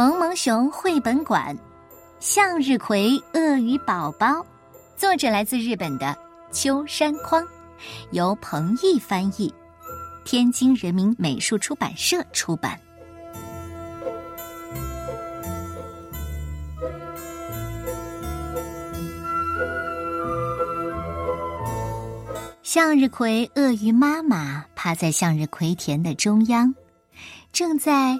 [0.00, 1.54] 萌萌熊绘本馆，
[2.20, 4.26] 《向日葵鳄鱼宝宝》，
[4.96, 6.16] 作者来自日本的
[6.50, 7.46] 秋山匡，
[8.10, 9.52] 由彭毅翻译，
[10.24, 12.80] 天津人民美术出版社出版。
[22.62, 26.74] 向日葵鳄鱼妈妈趴在向日葵田的中央，
[27.52, 28.18] 正在。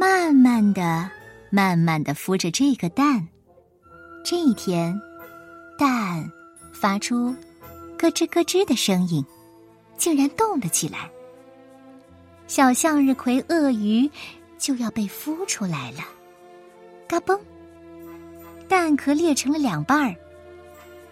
[0.00, 1.10] 慢慢的，
[1.50, 3.26] 慢慢的孵着这个蛋。
[4.24, 5.00] 这一天，
[5.78, 6.30] 蛋
[6.72, 7.34] 发出
[7.96, 9.24] 咯吱咯吱的声音，
[9.96, 11.10] 竟然动了起来。
[12.46, 14.10] 小向日葵鳄鱼
[14.58, 16.00] 就要被孵出来了，
[17.06, 17.38] 嘎嘣！
[18.68, 20.14] 蛋壳裂成了两半儿，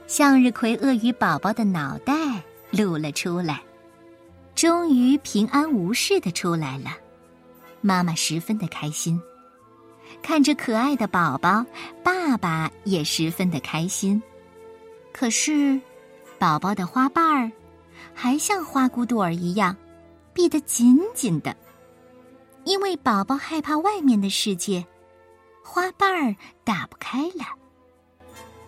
[0.07, 2.15] 向日葵鳄鱼宝宝的脑袋
[2.71, 3.63] 露了出来，
[4.55, 6.91] 终于平安无事的出来了。
[7.81, 9.21] 妈妈十分的开心，
[10.23, 11.65] 看着可爱的宝宝，
[12.03, 14.23] 爸爸也十分的开心。
[15.13, 15.81] 可是，
[16.39, 17.51] 宝宝的花瓣儿
[18.13, 19.75] 还像花骨朵儿一样
[20.35, 21.57] 闭得紧紧的，
[22.65, 24.85] 因为宝宝害怕外面的世界，
[25.63, 27.45] 花瓣儿打不开了。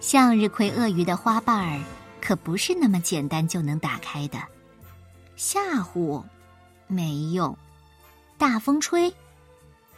[0.00, 1.82] 向日葵鳄鱼的花瓣儿
[2.20, 4.38] 可不是那么简单就能打开的，
[5.36, 6.24] 吓唬
[6.86, 7.56] 没用。
[8.38, 9.12] 大风吹，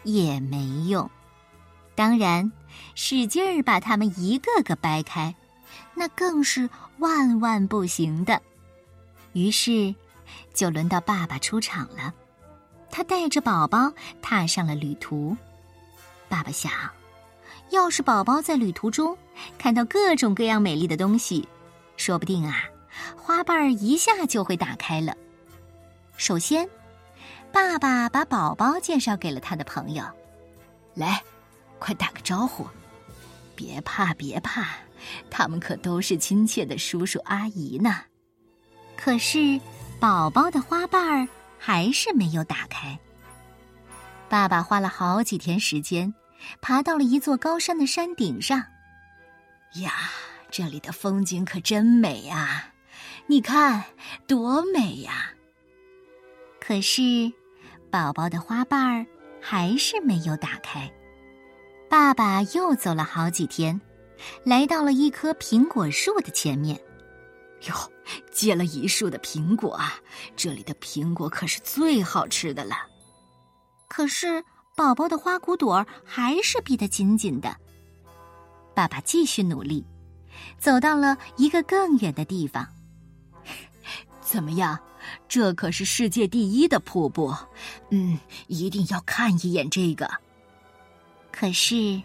[0.03, 1.09] 也没用。
[2.01, 2.51] 当然，
[2.95, 5.35] 使劲儿把它们一个个掰开，
[5.93, 8.41] 那更是万万不行的。
[9.35, 9.95] 于是，
[10.55, 12.15] 就轮到爸爸出场了。
[12.91, 15.37] 他带着宝宝踏上了旅途。
[16.27, 16.73] 爸爸想，
[17.69, 19.15] 要是宝宝在旅途中
[19.59, 21.47] 看到各种各样美丽的东西，
[21.99, 22.65] 说不定啊，
[23.15, 25.15] 花瓣儿一下就会打开了。
[26.17, 26.67] 首先。
[27.53, 30.03] 爸爸把宝宝介绍给了他的朋友，
[30.95, 31.23] 来，
[31.81, 32.69] 快打个招呼！
[33.57, 34.69] 别怕，别怕，
[35.29, 38.03] 他们可都是亲切的叔叔阿姨呢。
[38.97, 39.61] 可是，
[39.99, 41.29] 宝宝的花瓣儿
[41.59, 42.97] 还是没有打开。
[44.29, 46.15] 爸爸花了好几天时间，
[46.61, 48.63] 爬到了一座高山的山顶上。
[49.77, 49.93] 呀，
[50.51, 52.73] 这里的风景可真美呀！
[53.27, 53.83] 你看，
[54.27, 55.33] 多美呀！
[56.61, 57.33] 可是。
[57.91, 59.05] 宝宝的花瓣儿
[59.43, 60.89] 还是没有打开。
[61.91, 63.81] 爸爸又走了好几天，
[64.45, 66.81] 来到了一棵苹果树的前面。
[67.67, 67.75] 哟，
[68.31, 69.95] 结了一树的苹果啊！
[70.37, 72.77] 这里的苹果可是最好吃的了。
[73.89, 74.45] 可是
[74.77, 77.57] 宝宝的花骨朵儿还是闭得紧紧的。
[78.73, 79.85] 爸爸继续努力，
[80.61, 82.65] 走到了一个更远的地方。
[84.23, 84.79] 怎么样？
[85.27, 87.35] 这可是世界第一的瀑布，
[87.91, 90.09] 嗯，一定要看一眼这个。
[91.41, 91.99] 可是，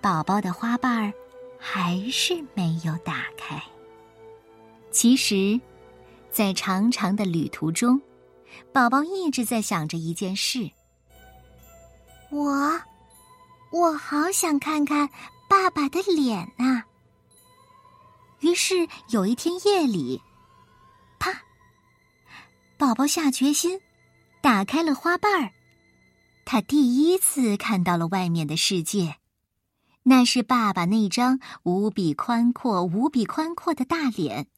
[0.00, 1.12] 宝宝的花瓣儿
[1.58, 3.60] 还是没有打开。
[4.92, 5.60] 其实，
[6.30, 8.00] 在长长的旅途中，
[8.72, 10.70] 宝宝一直在想着一件事：
[12.30, 12.80] 我，
[13.72, 15.10] 我好想看看
[15.48, 16.84] 爸爸的脸呐。
[18.42, 20.22] 于是有一天夜里。
[21.18, 21.32] 啪
[22.78, 23.80] 宝宝下决心，
[24.40, 25.50] 打开了花瓣儿。
[26.44, 29.16] 他第一次看到了外面的世界，
[30.04, 34.48] 那是爸爸那张无比宽阔、无比宽阔的大脸。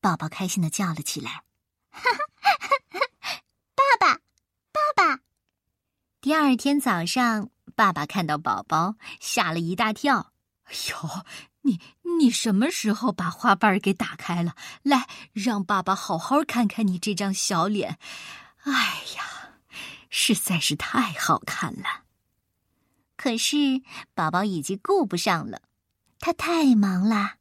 [0.00, 1.42] 宝宝开心的叫了起来
[1.90, 2.00] ：“哈
[2.90, 3.00] 哈，
[3.74, 4.14] 爸爸，
[4.72, 5.20] 爸爸！”
[6.20, 10.32] 第二天早上，爸爸看到宝宝，吓了一大跳。
[10.64, 11.24] “哎呦！”
[11.62, 11.78] 你
[12.18, 14.54] 你什么时候把花瓣给打开了？
[14.82, 17.98] 来，让爸爸好好看看你这张小脸。
[18.62, 18.72] 哎
[19.14, 19.29] 呀，
[20.34, 22.04] 实在是太好看了。
[23.16, 23.56] 可是
[24.14, 25.62] 宝宝已经顾不上了，
[26.18, 27.34] 他太忙了，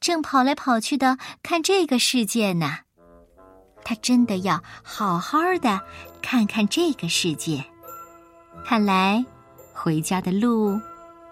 [0.00, 2.78] 正跑来跑去的看这个世界呢。
[3.84, 5.80] 他真的要好好的
[6.22, 7.64] 看看这个世界。
[8.64, 9.24] 看来
[9.74, 10.80] 回家的路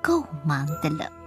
[0.02, 1.21] 够忙的了。